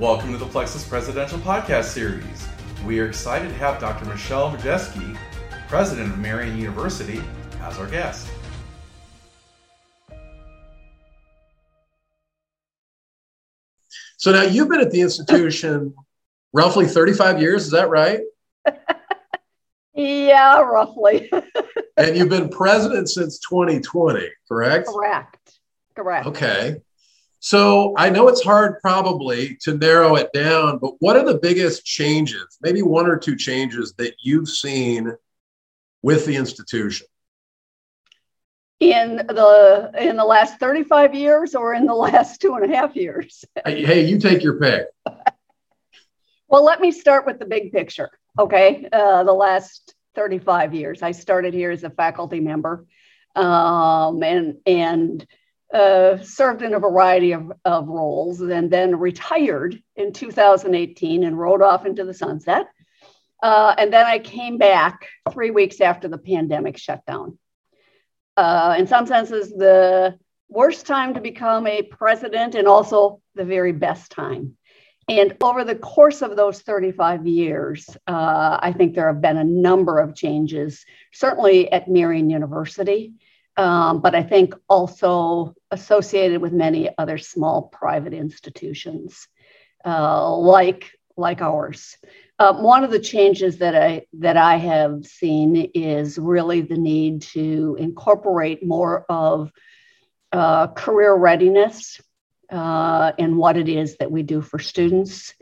[0.00, 2.48] Welcome to the Plexuss Presidential Podcast Series.
[2.84, 4.04] We are excited to have Dr.
[4.06, 5.16] Michelle Majewski,
[5.68, 7.22] President of Marian University,
[7.60, 8.26] as our guest.
[14.16, 15.94] So now you've been at the institution
[16.52, 18.18] roughly 35 years, is that right?
[19.94, 21.30] yeah, roughly.
[21.96, 24.88] and you've been president since 2020, correct?
[24.88, 25.52] Correct.
[25.94, 26.26] Correct.
[26.26, 26.78] Okay.
[27.44, 31.84] So I know it's hard probably to narrow it down, but what are the biggest
[31.84, 35.14] changes, maybe one or two changes that you've seen
[36.00, 37.06] with the institution?
[38.80, 42.96] In the in the last 35 years or in the last two and a half
[42.96, 43.44] years?
[43.66, 44.86] hey, you take your pick.
[46.48, 48.08] well, let me start with the big picture.
[48.38, 48.88] Okay.
[48.90, 51.02] Uh, the last 35 years.
[51.02, 52.86] I started here as a faculty member
[53.36, 55.26] um, and and
[55.74, 61.62] uh, served in a variety of, of roles and then retired in 2018 and rode
[61.62, 62.66] off into the sunset.
[63.42, 67.38] Uh, and then I came back three weeks after the pandemic shutdown.
[68.36, 70.16] Uh, in some senses, the
[70.48, 74.56] worst time to become a president and also the very best time.
[75.08, 79.44] And over the course of those 35 years, uh, I think there have been a
[79.44, 83.12] number of changes, certainly at Marian University,
[83.56, 89.28] um, but I think also associated with many other small private institutions
[89.84, 91.96] uh, like, like ours.
[92.38, 97.22] Uh, one of the changes that I, that I have seen is really the need
[97.22, 99.52] to incorporate more of
[100.32, 102.00] uh, career readiness
[102.50, 105.34] uh, and what it is that we do for students.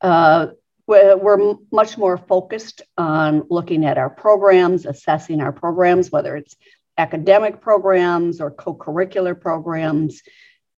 [0.00, 0.48] Uh,
[0.86, 6.56] we're, we're, much more focused on looking at our programs, assessing our programs, whether it's
[6.98, 10.22] academic programs or co curricular programs,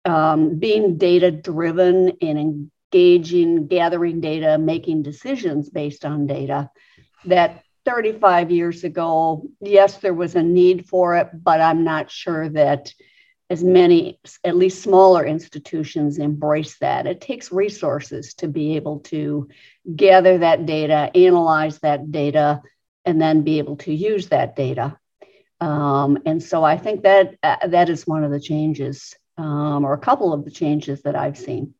[0.04, 6.70] um, being data driven and engaging, gathering data, making decisions based on data.
[7.24, 12.48] That 35 years ago, yes, there was a need for it, but I'm not sure
[12.50, 12.92] that
[13.50, 17.06] as many, at least smaller institutions, embrace that.
[17.06, 19.48] It takes resources to be able to
[19.96, 22.60] gather that data, analyze that data,
[23.06, 24.98] and then be able to use that data.
[25.60, 29.92] Um, and so I think that uh, that is one of the changes, um, or
[29.92, 31.74] a couple of the changes that I've seen.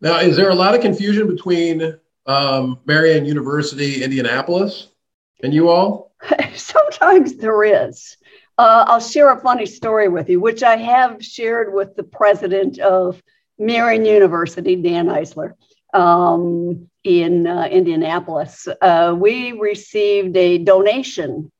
[0.00, 4.88] Now, is there a lot of confusion between um, Marian University, Indianapolis,
[5.42, 6.12] and you all?
[6.54, 8.16] Sometimes there is.
[8.58, 12.78] Uh, I'll share a funny story with you, which I have shared with the president
[12.78, 13.22] of
[13.58, 15.54] Marian University, Dan Eisler,
[15.94, 18.68] um, in uh, Indianapolis.
[18.80, 21.50] Uh, we received a donation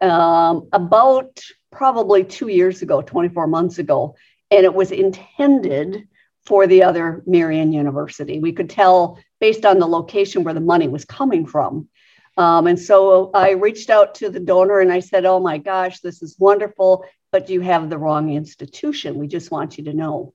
[0.00, 1.40] um, about
[1.72, 4.16] probably two years ago, 24 months ago,
[4.50, 6.08] and it was intended
[6.44, 8.38] for the other Marian University.
[8.38, 11.88] We could tell based on the location where the money was coming from.
[12.36, 16.00] Um, and so I reached out to the donor and I said, Oh my gosh,
[16.00, 19.18] this is wonderful, but you have the wrong institution.
[19.18, 20.34] We just want you to know.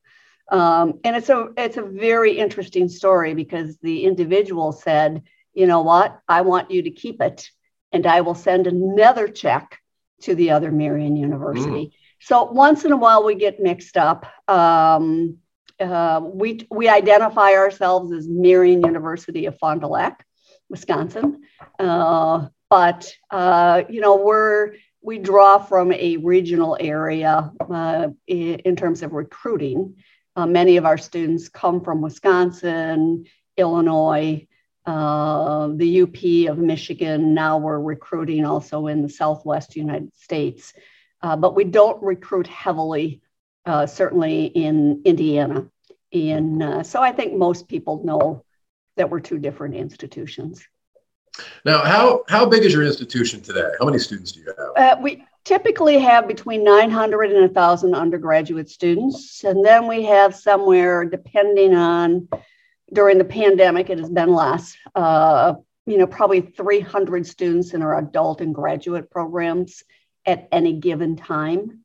[0.51, 5.23] Um, and it's a it's a very interesting story because the individual said,
[5.53, 7.49] you know what, I want you to keep it,
[7.91, 9.79] and I will send another check
[10.21, 11.87] to the other Marian University.
[11.87, 11.91] Mm.
[12.21, 14.25] So once in a while we get mixed up.
[14.47, 15.37] Um,
[15.81, 20.25] uh, we we identify ourselves as Marian University of Fond du Lac,
[20.69, 21.41] Wisconsin,
[21.79, 28.75] uh, but uh, you know we're we draw from a regional area uh, in, in,
[28.75, 29.95] terms of recruiting.
[30.35, 33.25] Uh, many of our students come from Wisconsin,
[33.57, 34.45] Illinois,
[34.85, 37.33] uh, the UP of Michigan.
[37.33, 40.73] Now we're recruiting also in the Southwest United States,
[41.21, 43.21] but we don't recruit heavily,
[43.65, 45.67] certainly in Indiana.
[46.13, 48.43] And so I think most people know
[48.97, 50.65] that we're two different institutions.
[51.65, 53.69] Now, how how big is your institution today?
[53.79, 54.97] How many students do you have?
[54.97, 61.05] Uh, we typically have between 900 and 1,000 undergraduate students, and then we have somewhere,
[61.05, 62.27] depending on
[62.93, 64.75] during the pandemic, it has been less.
[64.95, 65.55] Uh,
[65.85, 69.83] you know, probably 300 students in our adult and graduate programs
[70.25, 71.79] at any given time.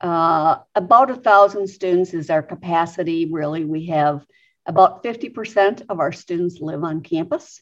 [0.00, 3.26] Uh, about a thousand students is our capacity.
[3.30, 4.24] Really, we have
[4.66, 7.60] about 50% of our students live on campus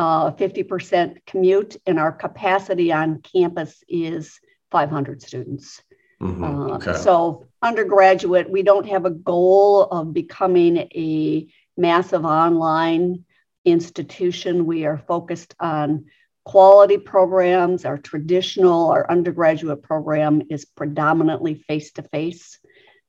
[0.00, 5.82] uh, 50% commute, and our capacity on campus is 500 students.
[6.22, 6.44] Mm-hmm.
[6.44, 6.94] Uh, okay.
[6.94, 11.48] So, undergraduate, we don't have a goal of becoming a
[11.80, 13.24] massive online
[13.64, 14.66] institution.
[14.66, 16.06] We are focused on
[16.44, 17.84] quality programs.
[17.84, 22.58] Our traditional, our undergraduate program is predominantly face to face,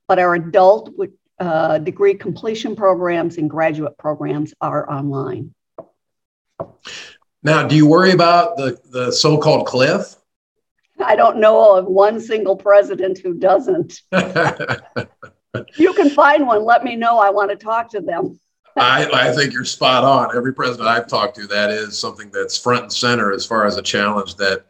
[0.08, 0.92] but our adult
[1.40, 5.54] uh, degree completion programs and graduate programs are online.
[7.44, 10.16] Now, do you worry about the, the so called cliff?
[11.04, 14.02] I don't know of one single president who doesn't.
[14.12, 16.64] you can find one.
[16.64, 17.18] Let me know.
[17.18, 18.40] I want to talk to them.
[18.78, 20.36] I, I think you're spot on.
[20.36, 23.78] Every president I've talked to, that is something that's front and center as far as
[23.78, 24.66] a challenge that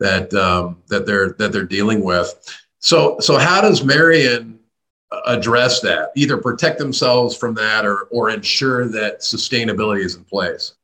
[0.00, 2.34] that um, that they're that they're dealing with.
[2.78, 4.58] So so how does Marian
[5.26, 6.10] address that?
[6.16, 10.74] Either protect themselves from that or or ensure that sustainability is in place.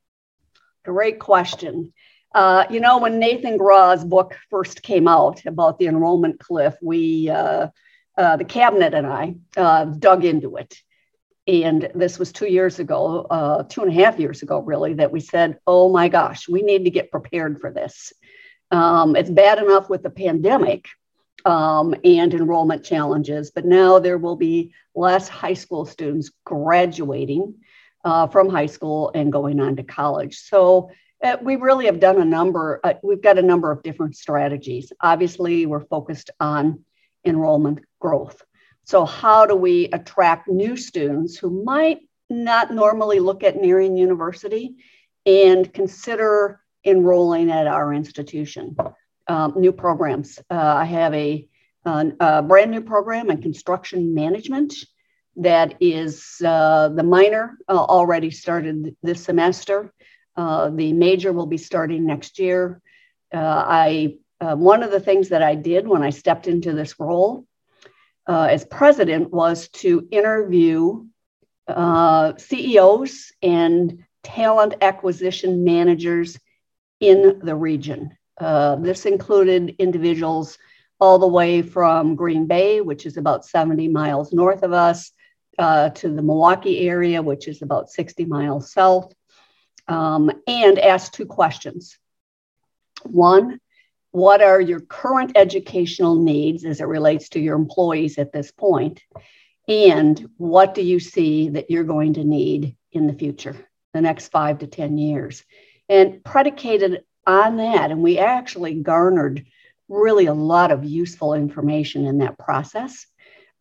[0.85, 1.93] Great question.
[2.35, 7.29] Uh, you know, when Nathan Grawe's book first came out about the enrollment cliff, we,
[7.29, 7.69] uh,
[8.17, 10.77] uh, the cabinet and I, uh, dug into it.
[11.51, 15.11] And this was two years ago, uh, two and a half years ago, really, that
[15.11, 18.13] we said, oh my gosh, we need to get prepared for this.
[18.71, 20.87] Um, it's bad enough with the pandemic
[21.45, 27.55] um, and enrollment challenges, but now there will be less high school students graduating
[28.05, 30.39] uh, from high school and going on to college.
[30.39, 30.91] So
[31.25, 34.93] uh, we really have done a number, uh, we've got a number of different strategies.
[35.01, 36.85] Obviously, we're focused on
[37.25, 38.41] enrollment growth.
[38.91, 44.75] So, how do we attract new students who might not normally look at Marian University
[45.25, 48.77] and consider enrolling at our institution?
[49.29, 50.41] Um, new programs.
[50.51, 51.47] Uh, I have a,
[51.85, 54.75] a, a, brand new program in construction management
[55.37, 59.95] that is uh, the minor uh, already started this semester.
[60.35, 62.83] Uh, the major will be starting next year.
[63.33, 63.39] Uh,
[63.69, 67.47] I uh, one of the things that I did when I stepped into this role
[68.31, 71.05] as president was to interview
[71.69, 76.39] CEOs and talent acquisition managers
[77.01, 78.17] in the region.
[78.41, 80.59] this included individuals
[81.01, 85.13] all the way from Green Bay, which is about 70 miles north of us,
[85.59, 89.13] uh, to the Milwaukee area, which is about 60 miles south,
[89.89, 91.99] um, and ask two questions.
[93.05, 93.61] One,
[94.13, 99.03] what are your current educational needs as it relates to your employees at this point?
[99.69, 103.57] And what do you see that you're going to need in the future,
[103.95, 105.45] the next five to 10 years?
[105.89, 109.47] And predicated on that, and we actually garnered
[109.89, 113.07] really a lot of useful information in that process.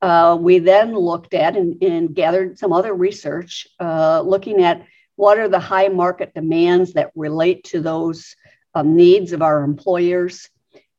[0.02, 4.86] Uh, we then looked at and, and, gathered some other research uh, looking at
[5.18, 8.36] what are the high market demands that relate to those
[8.76, 10.50] um, needs of our employers.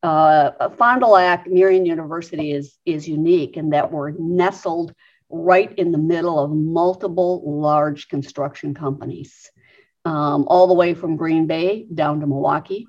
[0.03, 4.95] Uh, Fond du Lac Marian University is, is unique in that we're nestled
[5.29, 9.51] right in the middle of multiple large construction companies,
[10.05, 12.87] um, all the way from Green Bay down to Milwaukee.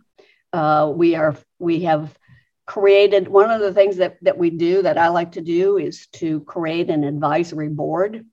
[0.53, 2.17] Uh, we are we have
[2.65, 6.07] created one of the things that, that we do that I like to do is
[6.13, 8.25] to create an advisory board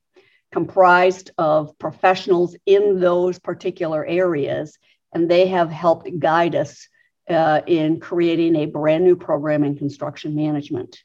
[0.52, 4.78] comprised of professionals in those particular areas.
[5.12, 6.88] And they have helped guide us
[7.28, 10.98] uh, in creating a brand new program in construction management.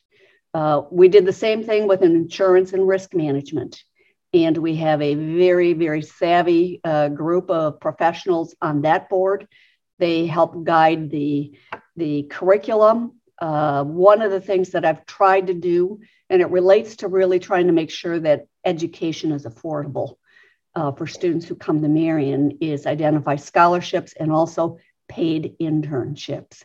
[0.54, 3.84] Uh, we did the same thing with an insurance and risk management.
[4.34, 9.48] And we have a very, very savvy uh, group of professionals on that board.
[10.00, 11.58] They help guide the,
[11.96, 13.14] the curriculum
[13.44, 16.00] uh, one of the things that I've tried to do,
[16.30, 20.16] and it relates to really trying to make sure that education is affordable
[20.76, 24.78] uh, for students who come to Marian is identify scholarships and also
[25.08, 26.64] paid internships.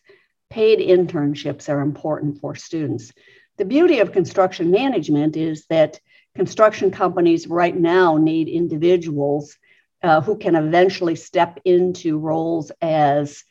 [0.51, 3.13] Paid internships are important for students.
[3.59, 6.01] The beauty of construction management is that
[6.35, 9.57] construction companies right now need individuals
[10.03, 13.43] uh, who can eventually step into roles as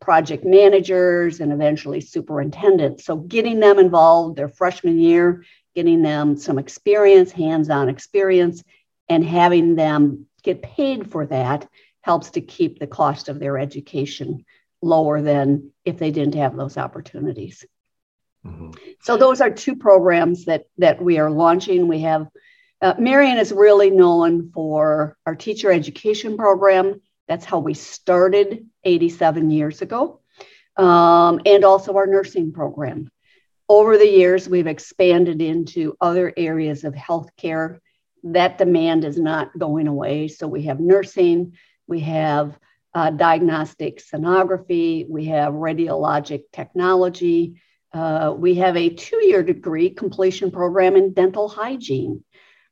[0.00, 3.06] project managers and eventually superintendents.
[3.06, 5.44] So getting them involved their freshman year,
[5.74, 8.62] getting them some experience, hands-on experience,
[9.08, 11.68] and having them get paid for that
[12.02, 14.44] helps to keep the cost of their education
[14.82, 17.64] lower than if they didn't have those opportunities.
[18.44, 18.72] Mm-hmm.
[19.00, 21.88] So those are two programs that that we are launching.
[21.88, 22.28] We have
[22.82, 29.50] uh, Marian is really known for our teacher education program that's how we started 87
[29.50, 30.20] years ago,
[30.76, 33.10] um, and also our nursing program.
[33.68, 37.78] Over the years, we've expanded into other areas of healthcare.
[38.24, 40.28] That demand is not going away.
[40.28, 42.58] So we have nursing, we have
[42.94, 47.60] uh, diagnostic sonography, we have radiologic technology,
[47.92, 52.24] uh, we have a two year degree completion program in dental hygiene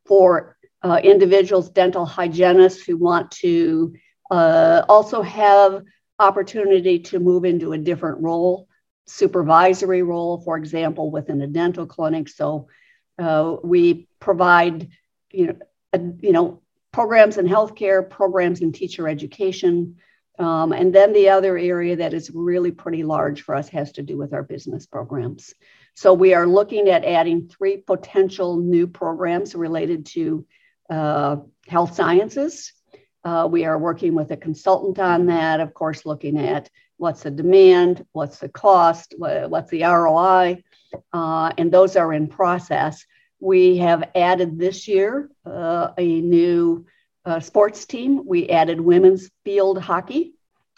[0.06, 3.94] for uh, individuals, dental hygienists who want to
[4.30, 5.82] uh, also have
[6.18, 8.66] opportunity to move into a different role,
[9.06, 12.28] supervisory role, for example, within a dental clinic.
[12.28, 12.68] So
[13.18, 14.88] uh, we provide
[15.32, 15.56] you know,
[15.92, 16.62] uh, you know,
[16.92, 19.96] programs in healthcare, programs in teacher education.
[20.38, 24.02] Um, and then the other area that is really pretty large for us has to
[24.02, 25.54] do with our business programs.
[25.94, 30.46] So we are looking at adding three potential new programs related to
[30.88, 31.36] uh,
[31.68, 32.72] health sciences.
[33.24, 37.30] Uh, we are working with a consultant on that, of course, looking at what's the
[37.30, 40.62] demand, what's the cost, what's the ROI,
[41.12, 43.04] uh, and those are in process.
[43.42, 46.86] We have added this year uh, a new
[47.24, 48.24] uh, sports team.
[48.24, 50.34] We added women's field hockey,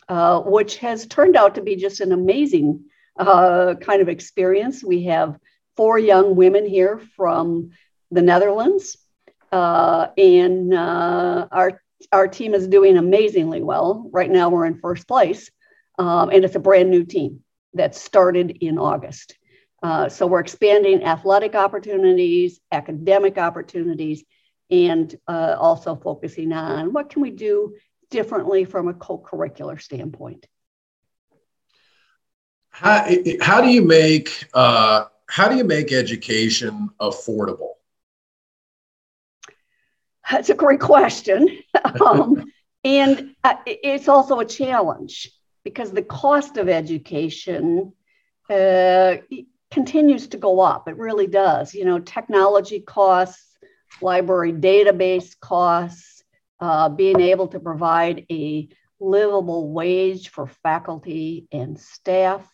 [0.09, 2.87] uh, which has turned out to be just an amazing
[3.19, 4.83] uh, kind of experience.
[4.83, 5.39] We have
[5.77, 7.73] four young women here from
[8.11, 8.97] the Netherlands,
[9.53, 14.09] uh, and uh, our our team is doing amazingly well.
[14.11, 15.51] Right now, we're in first place,
[15.99, 17.41] um, and it's a brand new team
[17.75, 19.37] that started in August.
[19.83, 24.25] Uh, so we're expanding athletic opportunities, academic opportunities,
[24.71, 27.75] and uh, also focusing on what can we do
[28.11, 30.47] differently from a co-curricular standpoint.
[32.71, 33.09] How,
[33.41, 37.75] how do you make uh, how do you make education affordable?
[40.31, 41.59] That's a great question,
[42.05, 42.45] um,
[42.83, 45.31] and uh, it's also a challenge
[45.63, 47.93] because the cost of education
[48.51, 49.17] uh,
[49.75, 50.89] continues to go up.
[50.89, 51.75] It really does.
[51.75, 53.59] You know, technology costs,
[54.01, 56.23] library database costs,
[56.61, 58.69] uh, being able to provide a
[59.01, 62.49] livable wage for faculty and staff.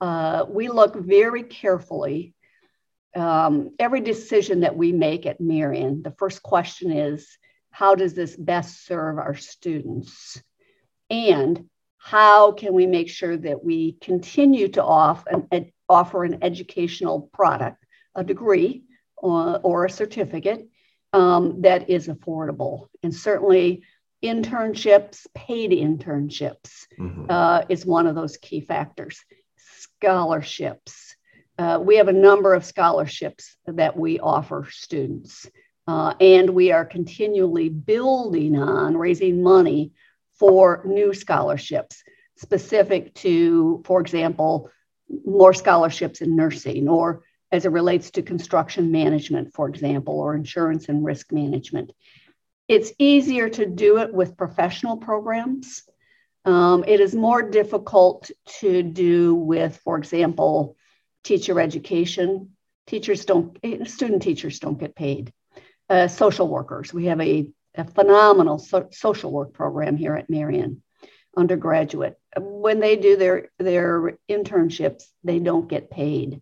[0.00, 2.34] Uh, we look very carefully.
[3.14, 7.38] Um, every decision that we make at Marian, the first question is
[7.70, 10.42] how does this best serve our students?
[11.10, 11.68] And
[11.98, 17.30] how can we make sure that we continue to off an, ed, offer an educational
[17.32, 17.84] product,
[18.14, 18.84] a degree
[19.16, 20.68] or, or a certificate
[21.12, 22.88] um, that is affordable.
[23.02, 23.84] And certainly,
[24.22, 27.26] internships, paid internships, mm-hmm.
[27.28, 29.20] uh, is one of those key factors.
[29.56, 31.14] Scholarships.
[31.56, 35.48] Uh, we have a number of scholarships that we offer students,
[35.86, 39.92] uh, and we are continually building on raising money
[40.38, 42.02] for new scholarships
[42.36, 44.70] specific to, for example,
[45.24, 50.88] more scholarships in nursing or as it relates to construction management, for example, or insurance
[50.88, 51.92] and risk management.
[52.66, 55.84] It's easier to do it with professional programs.
[56.44, 58.30] Um, it is more difficult
[58.60, 60.76] to do with, for example,
[61.22, 62.50] teacher education.
[62.86, 65.32] Teachers don't, student teachers don't get paid.
[65.88, 70.82] Uh, social workers, we have a, a phenomenal so, social work program here at Marian,
[71.36, 72.18] undergraduate.
[72.38, 76.40] When they do their, their internships, they don't get paid.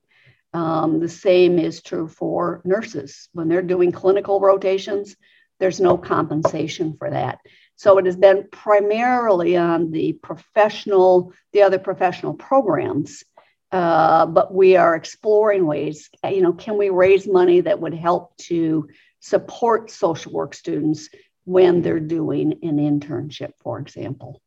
[0.54, 3.28] Um, the same is true for nurses.
[3.32, 5.16] When they're doing clinical rotations,
[5.58, 7.38] there's no compensation for that.
[7.76, 13.25] So it has been primarily on the professional, the other professional programs,
[13.70, 18.37] uh, but we are exploring ways, you know, can we raise money that would help
[18.37, 18.88] to
[19.20, 21.08] support social work students
[21.44, 24.42] when they're doing an internship, for example?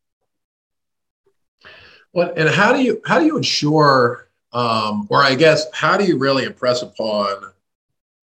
[2.16, 6.04] Well, and how do you how do you ensure um, or I guess, how do
[6.04, 7.52] you really impress upon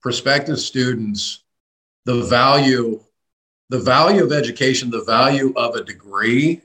[0.02, 1.44] prospective students
[2.06, 3.02] the value,
[3.70, 6.62] the value of education, the value of a degree,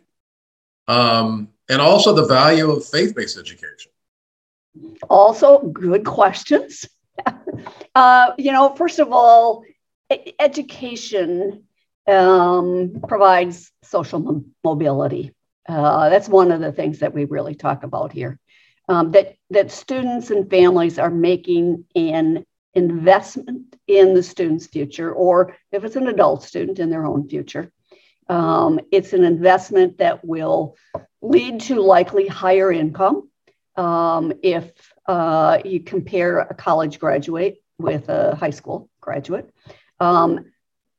[0.88, 3.92] um, and also the value of faith-based education?
[5.11, 6.87] Also, good questions.
[7.94, 9.64] uh, you know, first of all,
[10.38, 11.64] education
[12.06, 15.35] um, provides social mobility.
[15.68, 18.40] Uh, that's one of the things that we really talk about here
[18.88, 22.44] um, that that students and families are making an
[22.75, 27.70] investment in the student's future, or if it's an adult student in their own future.
[28.28, 30.76] Um, it's an investment that will
[31.22, 33.30] lead to likely higher income
[33.76, 34.70] um, if
[35.06, 39.50] uh, you compare a college graduate with a high school graduate.
[39.98, 40.52] Um,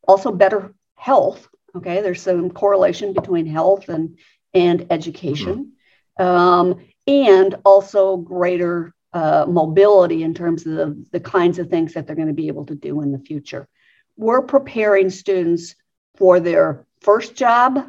[0.07, 1.47] also, better health.
[1.75, 4.17] Okay, there's some correlation between health and
[4.53, 5.73] and education.
[6.19, 12.05] Um, and also greater uh, mobility in terms of the, the kinds of things that
[12.05, 13.67] they're going to be able to do in the future.
[14.15, 15.75] We're preparing students
[16.17, 17.85] for their first job,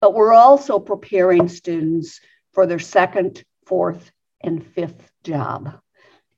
[0.00, 2.20] but we're also preparing students
[2.52, 4.10] for their second, fourth,
[4.42, 5.80] and fifth job.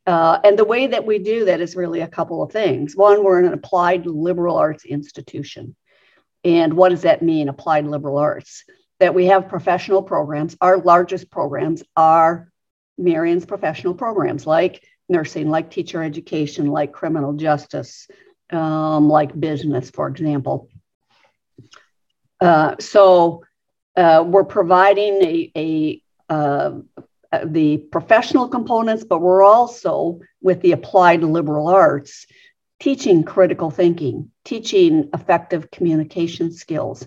[0.06, 2.94] Uh, and the way that we do that is really a couple of things.
[2.94, 5.74] One, we're an applied liberal arts institution.
[6.44, 8.62] And what does that mean, applied liberal arts?
[8.98, 10.56] That we have professional programs.
[10.60, 12.50] Our largest programs are
[12.98, 18.08] Marian's professional programs like nursing, like teacher education, like criminal justice,
[18.50, 20.68] um, like business, for example.
[22.40, 23.44] Uh, so
[23.96, 26.78] uh, we're providing a, a uh,
[27.44, 32.26] the professional components, but we're also with the applied liberal arts
[32.78, 37.06] teaching critical thinking, teaching effective communication skills,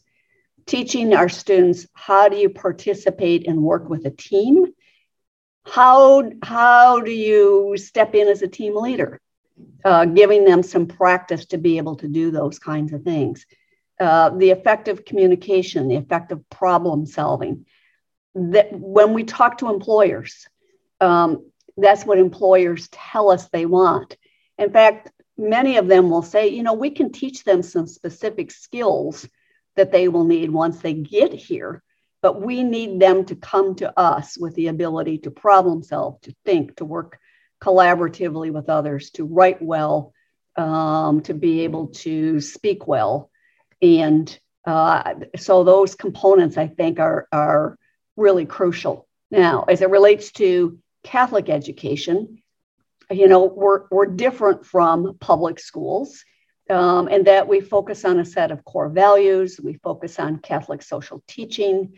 [0.70, 4.68] teaching our students how do you participate and work with a team?
[5.66, 9.20] How how do you step in as a team leader?
[9.84, 13.46] Uh, giving them some practice to be able to do those kinds of things.
[14.00, 17.66] Uh, the effective communication the effective problem solving.
[18.36, 20.48] That when we talk to employers
[21.02, 24.16] um, that's what employers tell us they want.
[24.60, 28.52] In fact many of them will say you know we can teach them some specific
[28.52, 29.28] skills
[29.80, 31.82] that they will need once they get here
[32.22, 36.36] but we need them to come to us with the ability to problem solve, to
[36.46, 37.18] think, to work
[37.62, 40.14] collaboratively with others, to write well,
[40.56, 43.30] um, to be able to speak well.
[43.82, 47.78] And uh, so those components, I think, are, are
[48.18, 49.08] really crucial.
[49.32, 52.42] Now, as it relates to Catholic education,
[53.10, 56.24] you know, we're, we're different from public schools
[56.70, 59.60] um, and that we focus on a set of core values.
[59.62, 61.94] We focus on Catholic social teaching.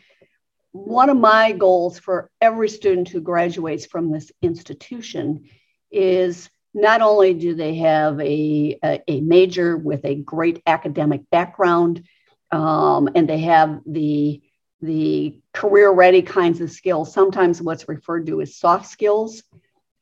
[0.72, 5.50] One of my goals for every student who graduates from this institution
[5.92, 12.04] is not only do they have a, a, a major with a great academic background
[12.52, 14.42] um, and they have the
[14.84, 19.44] the career ready kinds of skills sometimes what's referred to as soft skills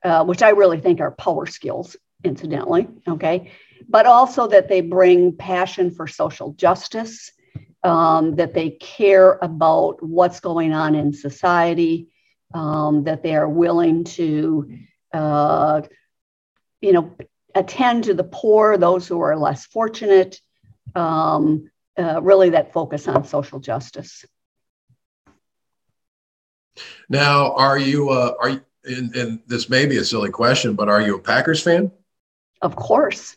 [0.03, 3.51] uh, which i really think are power skills incidentally okay
[3.89, 7.31] but also that they bring passion for social justice,
[7.83, 12.09] um, that they care about what's going on in society,
[12.53, 14.77] um, that they are willing to,
[15.13, 15.81] uh,
[16.81, 17.15] you know,
[17.55, 20.39] attend to the poor, those who are less fortunate,
[20.95, 24.23] um, uh, really that focus on social justice.
[27.10, 30.89] Now, are you, uh, are you, and, and this may be a silly question, but
[30.89, 31.91] are you a Packers fan?
[32.62, 33.36] Of course.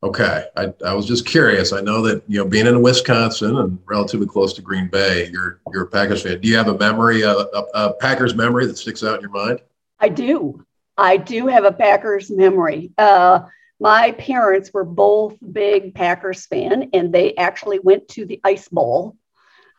[0.00, 1.72] Okay, I, I was just curious.
[1.72, 5.60] I know that you know being in Wisconsin and relatively close to Green Bay, you're
[5.72, 6.40] you're a Packers fan.
[6.40, 9.30] Do you have a memory, a, a, a Packers memory that sticks out in your
[9.30, 9.60] mind?
[9.98, 10.64] I do.
[10.96, 12.92] I do have a Packers memory.
[12.96, 13.40] Uh,
[13.80, 19.16] my parents were both big Packers fan, and they actually went to the Ice Bowl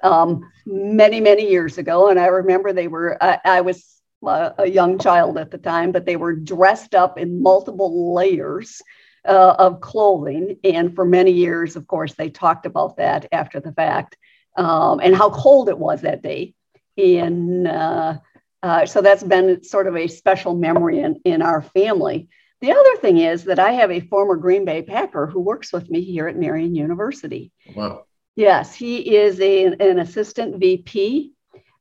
[0.03, 2.09] um, many many years ago.
[2.09, 3.17] And I remember they were.
[3.23, 7.41] I, I was a young child at the time, but they were dressed up in
[7.41, 8.81] multiple layers
[9.25, 10.57] uh, of clothing.
[10.63, 14.17] And for many years, of course, they talked about that after the fact
[14.57, 16.53] um, and how cold it was that day.
[16.97, 18.17] And uh,
[18.61, 22.27] uh, so that's been sort of a special memory in, in our family.
[22.61, 25.89] The other thing is that I have a former Green Bay Packer who works with
[25.89, 27.51] me here at Marian University.
[27.73, 28.03] Wow.
[28.35, 31.33] Yes, he is a, an assistant VP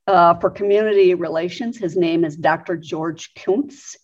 [0.09, 1.77] uh, for community relations.
[1.77, 2.77] His name is Dr.
[2.77, 3.95] George Koonce.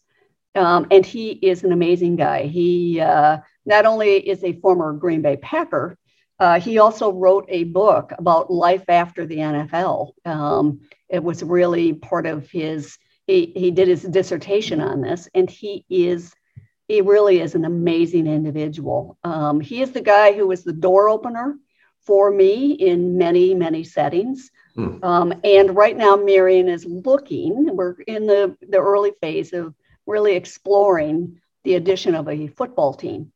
[0.55, 2.45] Um, and he is an amazing guy.
[2.45, 5.99] He uh, not only is a former Green Bay Packer,
[6.39, 10.13] uh, he also wrote a book about life after the NFL.
[10.25, 15.49] Um, it was really part of his, he, he did his dissertation on this, and
[15.49, 16.35] he is,
[16.87, 19.17] he really is an amazing individual.
[19.25, 21.57] Um, he is the guy who was the door opener
[22.05, 24.51] for me in many, many settings.
[24.75, 25.03] Hmm.
[25.03, 29.75] Um, and right now, Marian is looking, we're in the, the early phase of
[30.07, 33.33] really exploring the addition of a football team.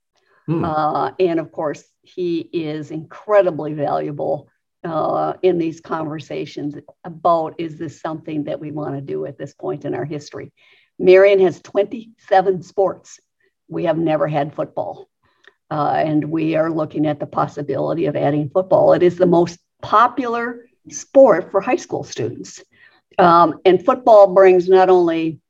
[0.47, 0.65] Hmm.
[0.65, 4.49] Uh, and of course, he is incredibly valuable
[4.85, 9.55] uh, in these conversations about is this something that we want to do at this
[9.55, 10.53] point in our history?
[10.99, 13.21] Marian has 27 sports.
[13.69, 15.09] We have never had football.
[15.71, 18.95] Uh, and we are looking at the possibility of adding football.
[18.95, 22.63] It is the most popular sport for high school students.
[23.19, 25.41] Um, and football brings not only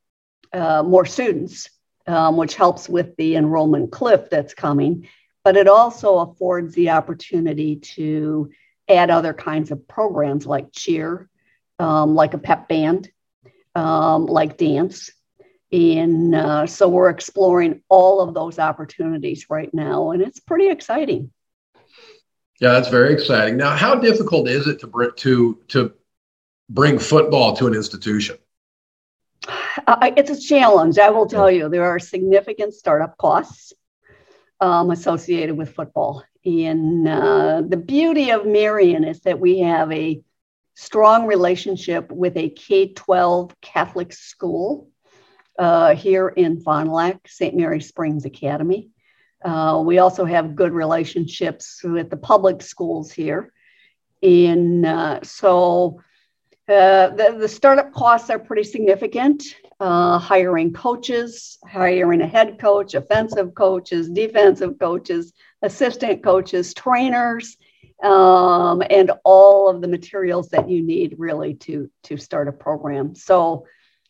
[0.53, 1.69] uh, more students,
[2.07, 5.07] um, which helps with the enrollment cliff that's coming.
[5.43, 8.49] But it also affords the opportunity to
[8.89, 11.29] add other kinds of programs like cheer,
[11.77, 13.11] um, like a pep band,
[13.75, 15.11] um, like dance.
[15.71, 21.31] And uh, so we're exploring all of those opportunities right now, and it's pretty exciting.
[22.59, 23.55] Yeah, that's very exciting.
[23.55, 25.93] Now, how difficult is it to bring to to
[26.69, 28.37] bring football to an institution?
[29.87, 31.69] Uh, it's a challenge, I will tell you.
[31.69, 33.73] There are significant startup costs
[34.59, 36.23] um, associated with football.
[36.45, 40.21] And uh, the beauty of Marian is that we have a
[40.75, 44.89] strong relationship with a K 12 Catholic school
[45.57, 47.55] uh, here in Fond du Lac, St.
[47.55, 48.89] Mary Springs Academy.
[49.43, 53.53] Uh, we also have good relationships with the public schools here.
[54.21, 56.01] And uh, so
[56.67, 59.43] uh, the, the startup costs are pretty significant.
[59.79, 67.55] Uh, hiring coaches, hiring a head coach, offensive coaches, defensive coaches, assistant coaches, trainers,
[68.03, 73.15] um, and all of the materials that you need really to, to start a program.
[73.15, 73.65] So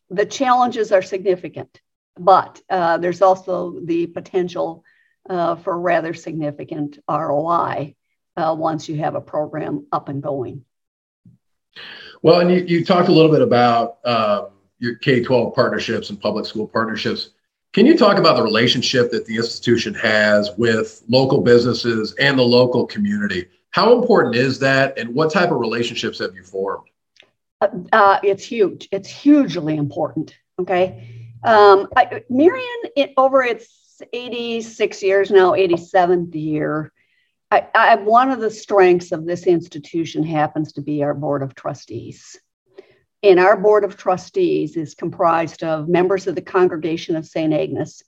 [0.10, 1.82] the challenges are significant,
[2.18, 4.84] but uh, there's also the potential
[5.30, 7.96] uh, for rather significant ROI
[8.36, 10.66] uh, once you have a program up and going.
[12.22, 16.20] Well, and you, you talked a little bit about um, your K 12 partnerships and
[16.20, 17.30] public school partnerships.
[17.72, 22.44] Can you talk about the relationship that the institution has with local businesses and the
[22.44, 23.46] local community?
[23.70, 26.88] How important is that, and what type of relationships have you formed?
[27.62, 28.90] Uh, uh it's huge.
[28.92, 30.36] It's hugely important.
[30.60, 31.30] Okay.
[31.44, 33.68] Um, I, Marian, it, over its
[34.14, 36.92] 86 years now, 87th year,
[37.52, 41.56] I, I, one of the strengths of this institution happens to be our board of
[41.56, 42.40] trustees.
[43.24, 47.54] And our board of trustees is comprised of members of the congregation of St.
[47.54, 48.04] Agnes.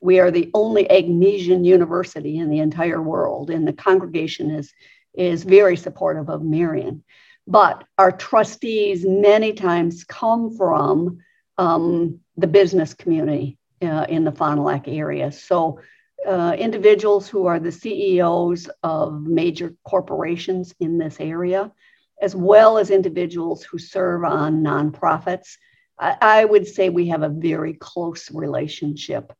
[0.00, 4.72] We are the only Agnesian university in the entire world, and the congregation is,
[5.14, 7.02] is very supportive of Marian.
[7.46, 11.18] But our trustees many times come from
[11.58, 15.32] um, the business community uh, in the Fond du Lac area.
[15.32, 15.80] So
[16.26, 21.72] uh, individuals who are the CEOs of major corporations in this area,
[22.20, 25.56] as well as individuals who serve on nonprofits.
[25.98, 29.32] I, I would say we have a very close relationship,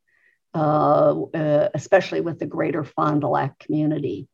[0.53, 4.27] uh, uh, especially with the greater Fond du Lac community.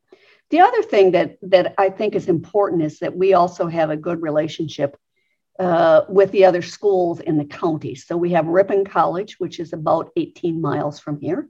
[0.50, 3.98] The other thing that, that I think is important is that we also have a
[3.98, 4.98] good relationship
[5.60, 7.94] uh, with the other schools in the county.
[7.94, 11.50] So we have Ripon College, which is about 18 miles from here.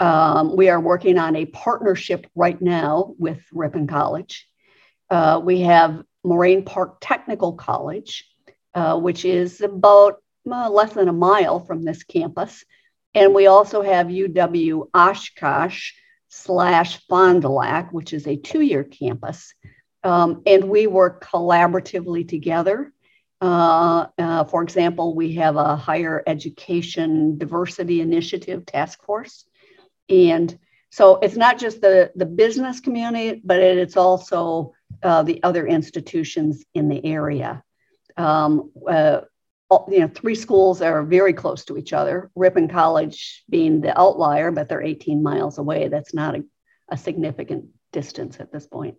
[0.00, 4.48] Um, we are working on a partnership right now with Ripon College.
[5.10, 8.24] Uh, we have Moraine Park Technical College,
[8.74, 12.64] uh, which is about uh, less than a mile from this campus.
[13.14, 15.92] And we also have UW Oshkosh
[16.28, 19.54] slash Fond du Lac, which is a two year campus.
[20.02, 22.92] Um, and we work collaboratively together.
[23.40, 29.46] Uh, uh, for example, we have a higher education diversity initiative task force
[30.10, 30.58] and
[30.90, 36.64] so it's not just the, the business community, but it's also uh, the other institutions
[36.74, 37.62] in the area.
[38.16, 39.20] Um, uh,
[39.88, 42.28] you know, three schools are very close to each other.
[42.34, 45.86] Ripon College being the outlier, but they're 18 miles away.
[45.86, 46.42] That's not a,
[46.88, 48.96] a significant distance at this point.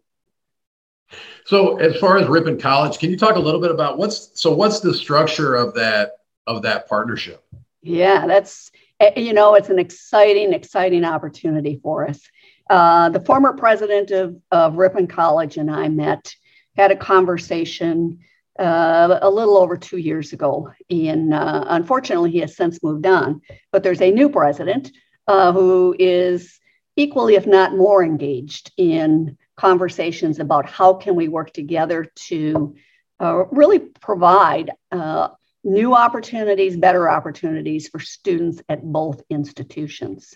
[1.45, 4.53] So, as far as Ripon College, can you talk a little bit about what's so
[4.53, 6.13] what's the structure of that
[6.47, 7.43] of that partnership?
[7.81, 8.71] Yeah, that's
[9.01, 12.21] Eh, you know, it's an exciting, exciting opportunity for us.
[12.69, 16.33] Uh, the former president of, of Ripon College and I met,
[16.77, 18.19] had a conversation
[18.59, 20.71] uh, a little over two years ago.
[20.89, 23.41] And uh, unfortunately, he has since moved on.
[23.71, 24.91] But there's a new president
[25.27, 26.59] uh, who is
[26.95, 32.75] equally, if not more, engaged in conversations about how can we work together to
[33.21, 35.27] uh, really provide uh,
[35.63, 40.35] new opportunities, better opportunities for students at both institutions.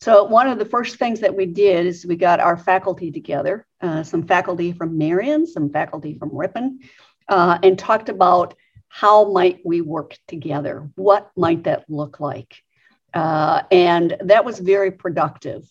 [0.00, 3.66] So, one of the first things that we did is we got our faculty together,
[3.80, 6.80] uh, some faculty from Marian, some faculty from Ripon,
[7.26, 8.54] uh, and talked about
[8.88, 10.90] how might we work together?
[10.96, 12.62] What might that look like?
[13.14, 15.62] Uh, and that was very productive.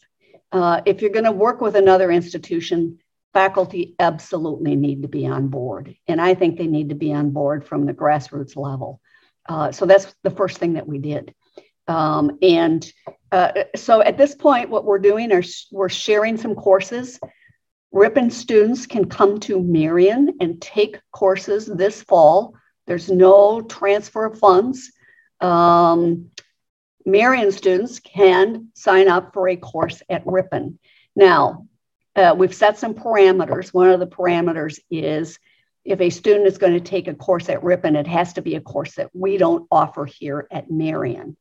[0.51, 2.99] Uh, if you're going to work with another institution,
[3.33, 5.95] faculty absolutely need to be on board.
[6.07, 9.01] And I think they need to be on board from the grassroots level.
[9.47, 11.33] Uh, so that's the first thing that we did.
[11.87, 12.85] Um, and
[13.31, 17.19] uh, so at this point, what we're doing is we're sharing some courses.
[17.91, 22.55] Ripon students can come to Marian and take courses this fall.
[22.85, 24.91] There's no transfer of funds.
[25.39, 26.31] Um,
[27.07, 30.77] Marian students can sign up for a course at Ripon.
[31.15, 31.65] Now,
[32.17, 33.73] uh, we've set some parameters.
[33.73, 35.39] One of the parameters is
[35.85, 38.55] if a student is going to take a course at Ripon, it has to be
[38.55, 41.37] a course that we don't offer here at Marian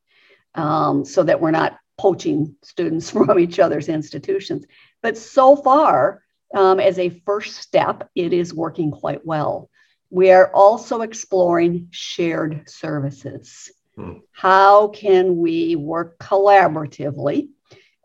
[0.55, 4.64] um, so that we're not poaching students from each other's institutions.
[5.02, 6.22] But so far,
[6.55, 9.68] um, as a first step, it is working quite well.
[10.11, 13.72] We are also exploring shared services.
[13.96, 14.18] Hmm.
[14.32, 17.48] How can we work collaboratively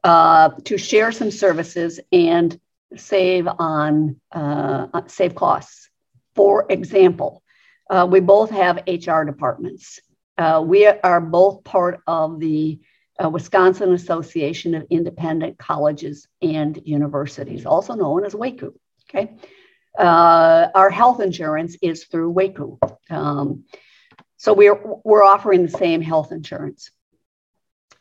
[0.04, 2.60] uh, to share some services and
[2.96, 5.90] save on uh, save costs.
[6.36, 7.44] For example,
[7.90, 10.00] uh, we both have HR departments.
[10.38, 12.80] Uh, we are both part of the
[13.24, 18.74] uh, Wisconsin Association of Independent Colleges and Universities, also known as WAICU.
[19.10, 19.36] Okay.
[19.98, 22.80] Uh, our health insurance is through WAICU.
[23.10, 23.66] Um,
[24.42, 26.90] so we're, we're offering the same health insurance.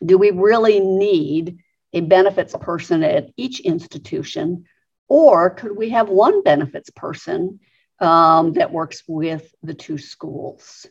[0.02, 1.58] Do we really need
[1.92, 4.64] a benefits person at each institution,
[5.06, 7.60] or could we have one benefits person
[7.98, 10.86] um, that works with the two schools?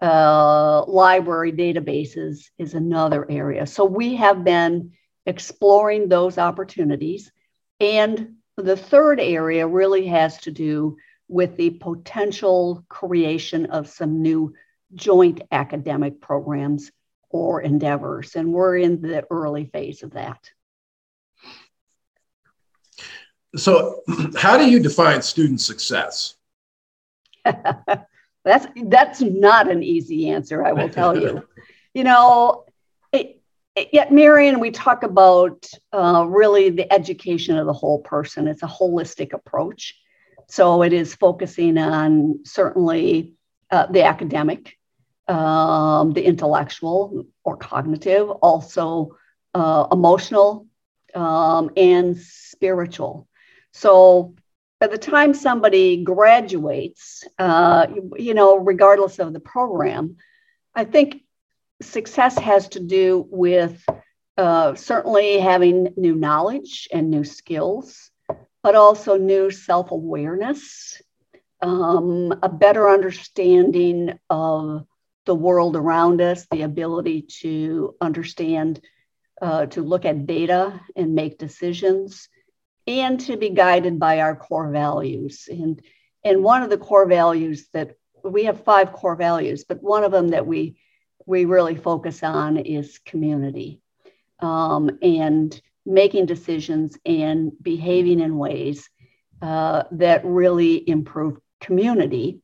[0.00, 3.66] Uh, library databases is another area.
[3.66, 4.92] So we have been
[5.26, 7.32] exploring those opportunities.
[7.80, 14.54] And the third area really has to do with the potential creation of some new
[14.94, 16.90] joint academic programs
[17.30, 18.36] or endeavors.
[18.36, 20.50] And we're in the early phase of that.
[23.56, 24.02] So,
[24.36, 26.34] how do you define student success?
[27.44, 31.46] that's that's not an easy answer, I will tell you.
[31.94, 32.64] you know,
[33.12, 33.40] it,
[33.76, 38.48] it, at Marian, we talk about uh, really the education of the whole person.
[38.48, 39.94] It's a holistic approach.
[40.48, 43.34] So it is focusing on certainly
[43.70, 44.76] uh, the academic,
[45.28, 49.16] um, the intellectual or cognitive, also
[49.54, 50.66] uh, emotional
[51.14, 53.28] um, and spiritual.
[53.72, 54.34] So
[54.80, 60.16] by the time somebody graduates, uh, you know, regardless of the program,
[60.74, 61.22] I think
[61.80, 63.84] success has to do with
[64.36, 68.10] uh, certainly having new knowledge and new skills,
[68.62, 71.00] but also new self awareness,
[71.62, 74.86] um, a better understanding of
[75.26, 78.80] the world around us, the ability to understand,
[79.40, 82.28] uh, to look at data and make decisions,
[82.86, 85.48] and to be guided by our core values.
[85.50, 85.80] And,
[86.22, 90.12] and one of the core values that we have five core values, but one of
[90.12, 90.76] them that we,
[91.26, 93.80] we really focus on is community
[94.40, 98.88] um, and making decisions and behaving in ways
[99.42, 102.40] uh, that really improve community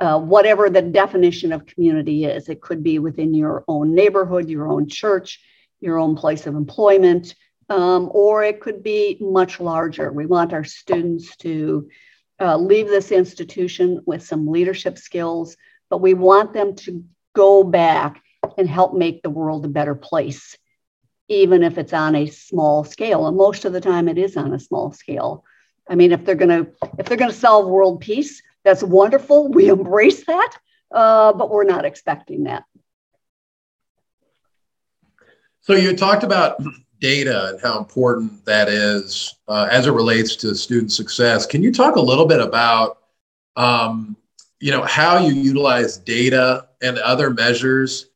[0.00, 2.48] uh, whatever the definition of community is.
[2.48, 5.40] It could be within your own neighborhood, your own church,
[5.80, 7.34] your own place of employment,
[7.68, 10.10] um, or it could be much larger.
[10.10, 11.88] We want our students to
[12.40, 15.56] uh, leave this institution with some leadership skills,
[15.90, 18.22] but we want them to go back
[18.56, 20.56] and help make the world a better place,
[21.28, 23.26] even if it's on a small scale.
[23.26, 25.44] And most of the time, it is on a small scale.
[25.88, 29.48] I mean, if they're gonna if they're gonna solve world peace, that's wonderful.
[29.48, 30.56] We embrace that,
[30.90, 32.64] uh, but we're not expecting that.
[35.60, 36.62] So you talked about
[37.00, 41.46] data and how important that is uh, as it relates to student success.
[41.46, 42.98] Can you talk a little bit about,
[43.56, 44.16] um,
[44.58, 48.10] you know, how you utilize data and other measures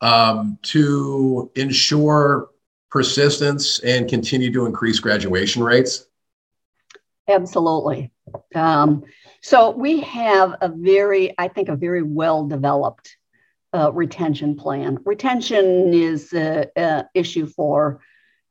[0.00, 2.50] um, to ensure
[2.90, 6.06] persistence and continue to increase graduation rates?
[7.28, 8.10] Absolutely.
[8.54, 9.04] Um,
[9.48, 13.16] so we have a very, I think, a very well developed
[13.72, 14.98] uh, retention plan.
[15.06, 18.00] Retention is an issue for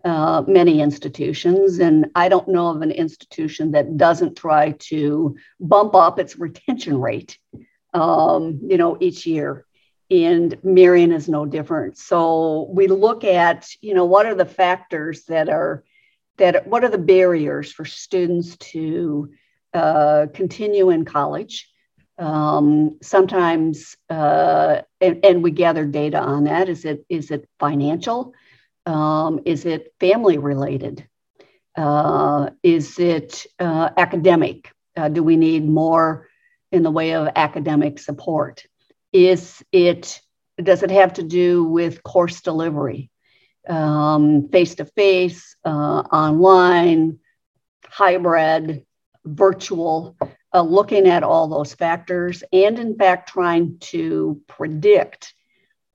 [0.04, 5.94] uh, many institutions, and I don't know of an institution that doesn't try to bump
[5.94, 7.38] up its retention rate,
[7.94, 9.68] um, you know, each year.
[10.10, 12.00] And Marian is no different.
[12.00, 15.84] So we look at, you know, what are the factors that are
[16.38, 19.30] that what are the barriers for students to
[19.78, 21.70] uh, continue in college.
[22.18, 26.68] Um, sometimes, uh, and, and, we gather data on that.
[26.68, 28.34] Is it is it financial?
[28.88, 31.08] Um, is it family related?
[31.76, 34.72] Uh, is it uh, academic?
[34.96, 36.28] Uh, do we need more
[36.72, 38.66] in the way of academic support?
[39.13, 40.20] Is it
[40.58, 43.12] does it have to do with course delivery,
[43.68, 47.20] face to face, online,
[47.86, 48.87] hybrid?
[49.28, 50.18] Virtual,
[50.54, 55.34] uh, looking at all those factors, and in fact, trying to predict.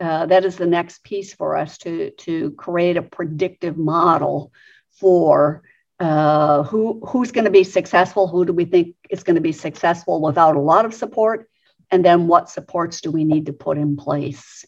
[0.00, 4.52] Uh, that is the next piece for us to, to create a predictive model
[4.90, 5.62] for
[6.00, 9.52] uh, who, who's going to be successful, who do we think is going to be
[9.52, 11.48] successful without a lot of support,
[11.92, 14.64] and then what supports do we need to put in place.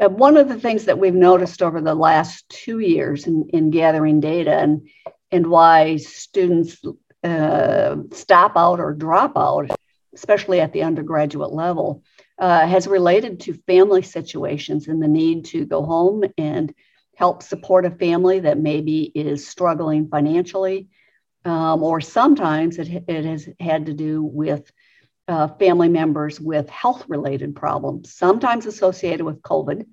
[0.00, 3.70] Uh, one of the things that we've noticed over the last two years in, in
[3.70, 4.88] gathering data and,
[5.30, 6.82] and why students
[7.24, 9.70] uh, stop out or drop out,
[10.14, 12.02] especially at the undergraduate level,
[12.38, 16.74] uh, has related to family situations and the need to go home and
[17.14, 20.88] help support a family that maybe is struggling financially.
[21.44, 24.70] Um, or sometimes it, it has had to do with
[25.28, 29.86] uh, family members with health related problems, sometimes associated with COVID,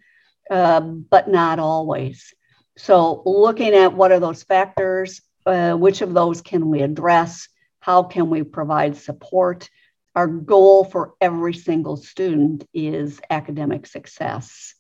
[0.50, 2.34] uh, but not always.
[2.78, 7.48] So, looking at what are those factors, uh, which of those can we address?
[7.80, 9.70] How can we provide support?
[10.16, 14.74] Our goal for every single student is academic success.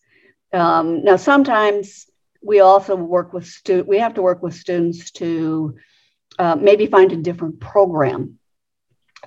[0.51, 2.09] Um, now, sometimes
[2.41, 5.75] we also work with students, we have to work with students to
[6.37, 8.39] uh, maybe find a different program.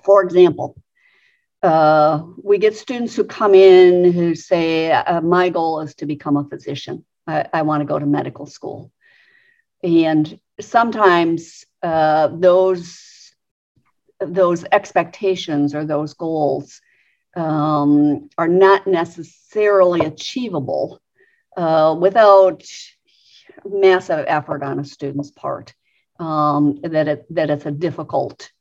[0.05, 0.83] For example,
[1.63, 6.37] uh, we get students who come in who say, uh, My goal is to become
[6.37, 7.05] a physician.
[7.27, 8.91] I, I want to go to medical school.
[9.83, 13.35] And sometimes uh, those,
[14.21, 16.81] those expectations or those goals
[17.35, 21.01] um, are not necessarily achievable
[21.57, 22.63] uh, without
[23.65, 25.75] massive effort on a student's part.
[26.19, 28.53] Um, that it that it's a difficult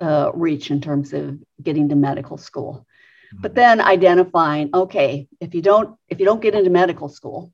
[0.00, 2.86] uh, reach in terms of getting to medical school.
[3.32, 3.42] Mm-hmm.
[3.42, 7.52] But then identifying, okay, if you don't if you don't get into medical school,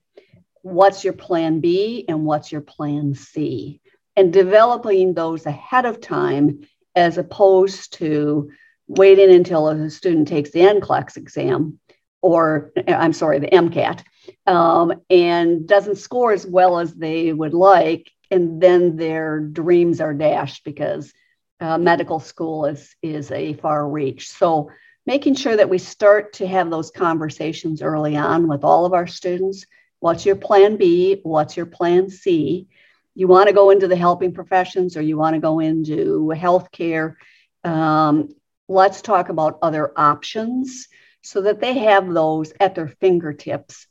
[0.63, 3.81] what's your plan B and what's your plan C?
[4.17, 8.51] And developing those ahead of time as opposed to
[8.87, 11.81] waiting until a student takes the NCLEX exam
[12.25, 14.03] or I'm sorry, the MCAT,
[14.47, 20.15] um, and doesn't score as well as they would like, and then their dreams are
[20.15, 21.13] dashed because
[21.61, 24.31] uh, medical school is is a far reach.
[24.31, 24.71] So
[25.05, 29.07] making sure that we start to have those conversations early on with all of our
[29.07, 29.67] students.
[30.01, 31.21] What's your plan B?
[31.23, 32.69] What's your plan C?
[33.15, 37.15] You want to go into the helping professions or you want to go into healthcare?
[37.63, 38.35] Um,
[38.69, 40.89] let's talk about other options
[41.23, 43.87] so that they have those at their fingertips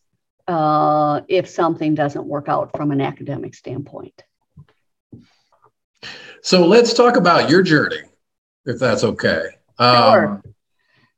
[0.47, 4.23] uh, if something doesn't work out from an academic standpoint.
[6.41, 8.01] So let's talk about your journey,
[8.65, 9.45] if that's okay.
[9.79, 10.27] Sure.
[10.27, 10.43] Um,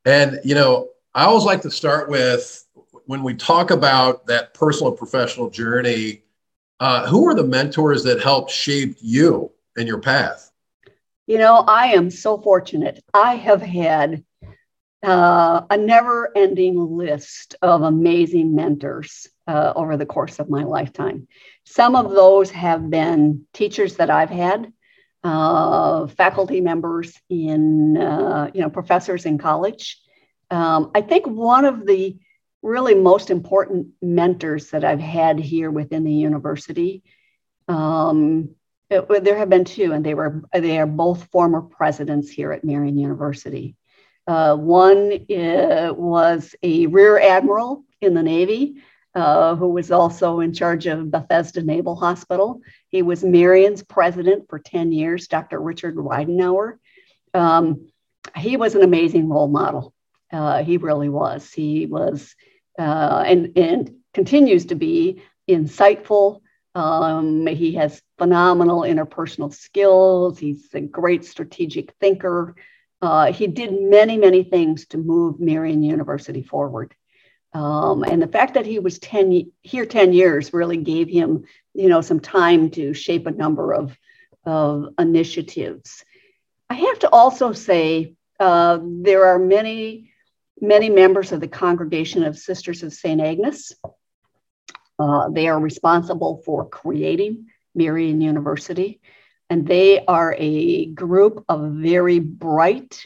[0.05, 2.63] and, you know, I always like to start with
[3.07, 6.21] when we talk about that personal and professional journey,
[6.79, 10.51] uh, who are the mentors that helped shape you and your path?
[11.27, 13.03] You know, I am so fortunate.
[13.13, 14.23] I have had
[15.03, 21.27] uh, a never ending list of amazing mentors uh, over the course of my lifetime.
[21.65, 24.71] Some of those have been teachers that I've had,
[25.23, 29.99] uh, faculty members in, uh, you know, professors in college.
[30.51, 32.17] Um, I think one of the
[32.65, 37.04] really most important mentors that I've had here within the university.
[37.67, 38.56] Um,
[38.89, 42.63] it, there have been two, and they were they are both former presidents here at
[42.63, 43.75] Marian University.
[44.28, 48.82] Uh, one uh, was a rear admiral in the Navy
[49.15, 52.62] uh, who was also in charge of Bethesda Naval Hospital.
[52.89, 55.60] He was Marian's president for 10 years, Dr.
[55.60, 56.78] Richard Ridenour.
[57.34, 57.88] Um,
[58.36, 59.93] he was an amazing role model.
[60.32, 61.49] Uh, he really was.
[61.51, 62.36] He was,
[62.77, 66.41] uh, and, and continues to be insightful.
[66.73, 70.38] Um, he has phenomenal interpersonal skills.
[70.39, 72.55] He's a great strategic thinker.
[73.01, 76.93] Uh, he did many, many things to move Marian University forward.
[77.53, 81.88] Um, and the fact that he was 10 here 10 years really gave him, you
[81.88, 83.97] know, some time to shape a number of,
[84.43, 86.03] of initiatives.
[86.69, 90.11] I have to also say uh, there are many,
[90.59, 93.21] many members of the Congregation of Sisters of St.
[93.21, 93.73] Agnes.
[94.97, 99.01] Uh, they are responsible for creating Marian University.
[99.49, 103.05] And they are a group of very bright,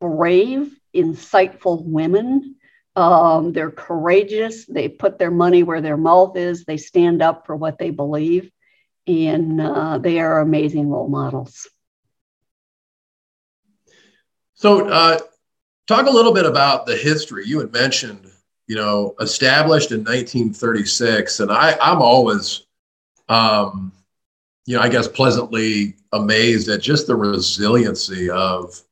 [0.00, 2.56] brave, insightful women.
[2.94, 4.64] Um, they're courageous.
[4.64, 6.64] They put their money where their mouth is.
[6.64, 8.50] They stand up for what they believe.
[9.06, 11.68] And uh, they are amazing role models.
[14.54, 15.18] So, uh,
[15.86, 17.46] talk a little bit about the history.
[17.46, 18.30] You had mentioned,
[18.66, 21.40] you know, established in 1936.
[21.40, 22.66] And I, I'm always,
[23.28, 23.92] um,
[24.66, 28.82] you know, I guess pleasantly amazed at just the resiliency of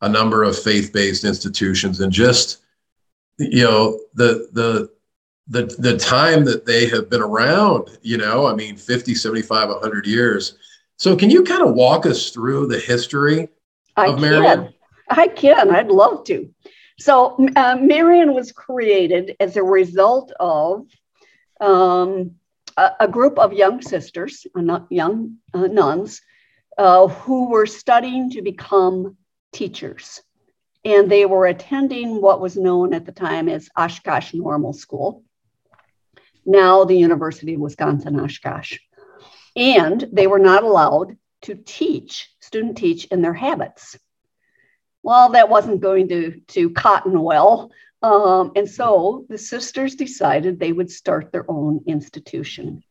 [0.00, 2.62] a number of faith-based institutions and just
[3.38, 4.90] you know the the
[5.48, 10.06] the the time that they have been around you know i mean 50 75 100
[10.06, 10.58] years
[10.96, 13.48] so can you kind of walk us through the history
[13.96, 14.73] I of marian can.
[15.08, 16.52] I can i'd love to
[16.98, 20.86] so uh, marian was created as a result of
[21.60, 22.36] um,
[22.76, 26.20] a, a group of young sisters, uh, young uh, nuns,
[26.78, 29.16] uh, who were studying to become
[29.52, 30.22] teachers.
[30.84, 35.22] And they were attending what was known at the time as Oshkosh Normal School,
[36.44, 38.78] now the University of Wisconsin Oshkosh.
[39.56, 43.96] And they were not allowed to teach, student teach in their habits.
[45.04, 47.70] Well, that wasn't going to, to cotton well
[48.04, 52.82] um, and so the sisters decided they would start their own institution.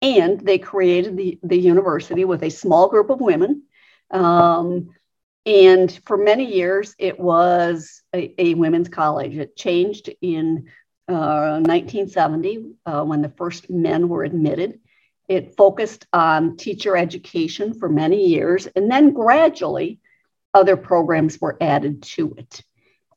[0.00, 3.62] and they created the, the university with a small group of women.
[4.12, 4.90] Um,
[5.44, 9.36] and for many years, it was a, a women's college.
[9.36, 10.68] It changed in
[11.08, 14.78] uh, 1970 uh, when the first men were admitted.
[15.26, 19.98] It focused on teacher education for many years, and then gradually,
[20.54, 22.62] other programs were added to it.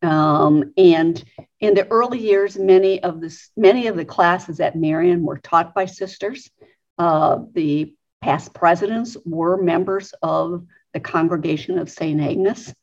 [0.01, 1.23] Um, and
[1.59, 5.75] in the early years, many of the many of the classes at Marian were taught
[5.75, 6.49] by sisters.
[6.97, 12.19] Uh, the past presidents were members of the congregation of St.
[12.19, 12.73] Agnes.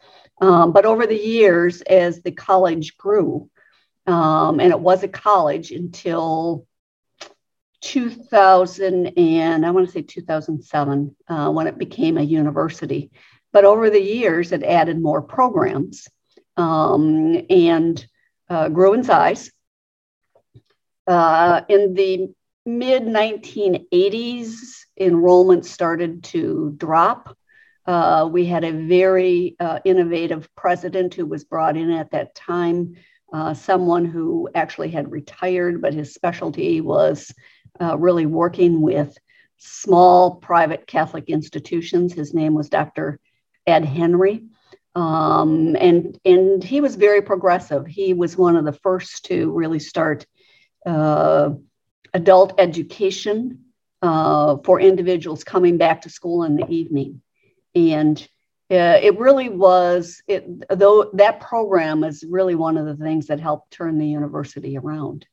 [0.40, 3.50] Um, but over the years, as the college grew,
[4.06, 6.66] um, and it was a college until
[7.80, 13.10] 2000 and I want to say 2007 uh, when it became a university.
[13.52, 16.08] But over the years, it added more programs
[16.56, 18.06] um, and
[18.50, 19.50] uh, grew in size.
[21.06, 22.28] Uh, in the
[22.66, 24.56] mid 1980s,
[25.00, 27.36] enrollment started to drop.
[27.86, 32.94] Uh, we had a very uh, innovative president who was brought in at that time,
[33.32, 37.32] uh, someone who actually had retired, but his specialty was
[37.80, 39.16] uh, really working with
[39.56, 42.12] small private Catholic institutions.
[42.12, 43.18] His name was Dr.
[43.68, 44.44] Ed Henry.
[44.94, 47.86] Um, and, and he was very progressive.
[47.86, 50.26] He was one of the first to really start
[50.84, 51.50] uh,
[52.14, 53.64] adult education
[54.02, 57.20] uh, for individuals coming back to school in the evening.
[57.74, 58.18] And
[58.70, 63.40] uh, it really was, it, though that program is really one of the things that
[63.40, 65.26] helped turn the university around.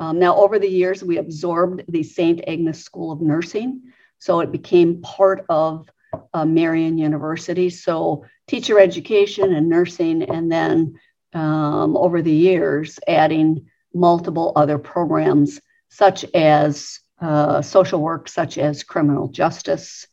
[0.00, 2.42] Um, now, over the years, we absorbed the St.
[2.46, 5.88] Agnes School of Nursing, so it became part of
[6.32, 7.70] uh, Marian University.
[7.70, 10.98] So, teacher education and nursing, and then
[11.32, 18.82] um, over the years, adding multiple other programs such as uh, social work, such as
[18.82, 20.06] criminal justice,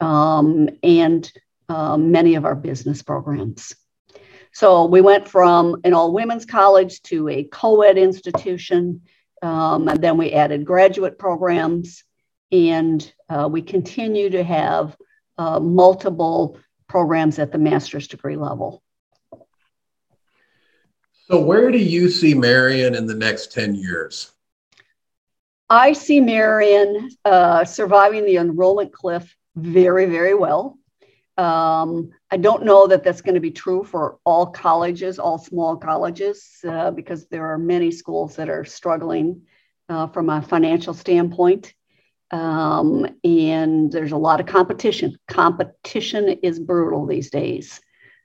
[0.00, 1.30] um, and
[1.68, 3.74] uh, many of our business programs.
[4.52, 9.02] So we went from an all women's college to a co ed institution
[9.44, 12.02] um, and then we added graduate programs,
[12.50, 14.96] and uh, we continue to have
[15.38, 16.58] uh, multiple
[16.88, 18.82] programs at the master's degree level.
[21.26, 24.30] So, where do you see Marian in the next 10 years?
[25.70, 30.78] I see Marian uh, surviving the enrollment cliff very, very well.
[31.36, 35.76] Um, I don't know that that's going to be true for all colleges, all small
[35.76, 39.42] colleges, uh, because there are many schools that are struggling
[39.88, 41.74] uh, from a financial standpoint.
[42.34, 45.16] Um, and there's a lot of competition.
[45.28, 47.80] Competition is brutal these days.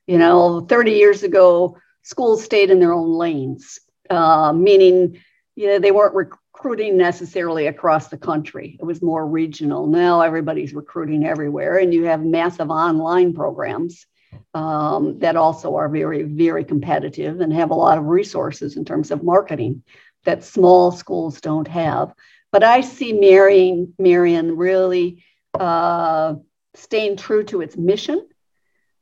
[0.08, 3.80] You know, 30 years ago, schools stayed in their own lanes,
[4.10, 5.20] uh, meaning
[5.56, 8.78] you know, they weren't recruiting necessarily across the country.
[8.80, 9.86] It was more regional.
[9.86, 14.08] Now everybody's recruiting everywhere, and you have massive online programs
[14.56, 19.12] um, that also are very, very competitive and have a lot of resources in terms
[19.12, 19.84] of marketing
[20.24, 22.14] that small schools don't have.
[22.52, 25.24] But I see Marian, Marian really
[25.60, 26.36] uh,
[26.76, 28.28] staying true to its mission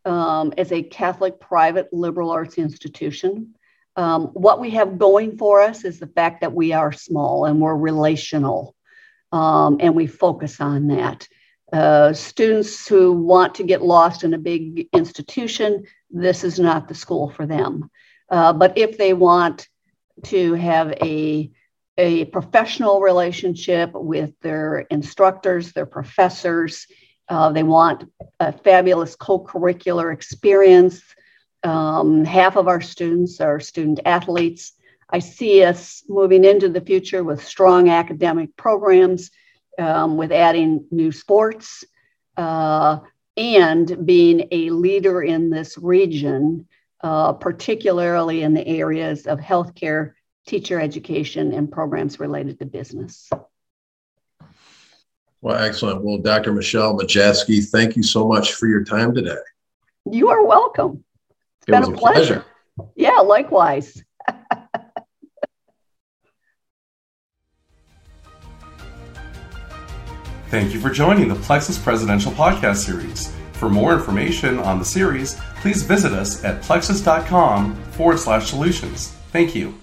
[0.05, 3.55] um, as a Catholic private liberal arts institution.
[3.95, 7.59] Um, what we have going for us is the fact that we are small and
[7.59, 8.75] we're relational,
[9.31, 11.27] um, and we focus on that.
[11.73, 16.95] Uh, students who want to get lost in a big institution, this is not the
[16.95, 17.89] school for them.
[18.29, 19.67] Uh, but if they want
[20.23, 21.51] to have a,
[21.97, 26.87] a professional relationship with their instructors, their professors,
[27.29, 31.01] uh, they want a fabulous co curricular experience
[31.63, 34.73] um, half of our students are student athletes.
[35.09, 39.31] I see us moving into the future with strong academic programs,
[39.79, 41.83] um, with adding new sports,
[42.35, 42.99] uh,
[43.35, 46.67] and being a leader in this region,
[47.01, 50.13] uh, particularly in the areas of healthcare,
[50.47, 53.29] teacher education, and programs related to business.
[55.41, 56.03] Well, excellent.
[56.03, 56.51] Well, Dr.
[56.51, 59.37] Michelle Majewski, thank you so much for your time today.
[60.09, 61.03] You are welcome.
[61.67, 62.45] It was a pleasure.
[62.77, 62.91] pleasure.
[62.95, 64.03] Yeah, likewise.
[70.49, 73.33] Thank you for joining the Plexuss Presidential Podcast Series.
[73.53, 79.09] For more information on the series, please visit us at plexuss.com forward slash solutions.
[79.33, 79.77] Thank you.